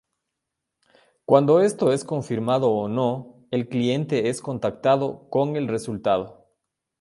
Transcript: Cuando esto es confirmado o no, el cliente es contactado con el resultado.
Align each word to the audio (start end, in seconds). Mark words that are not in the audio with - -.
Cuando 1.25 1.59
esto 1.61 1.93
es 1.93 2.03
confirmado 2.03 2.71
o 2.71 2.87
no, 2.89 3.45
el 3.51 3.69
cliente 3.69 4.29
es 4.29 4.41
contactado 4.41 5.29
con 5.29 5.55
el 5.55 5.67
resultado. 5.67 6.47